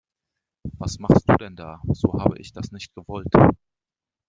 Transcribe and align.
Was 0.79 0.97
machst 0.97 1.29
du 1.29 1.35
denn 1.35 1.55
da, 1.55 1.79
so 1.93 2.15
habe 2.19 2.39
ich 2.39 2.53
das 2.53 2.71
nicht 2.71 2.95
gewollt. 2.95 3.31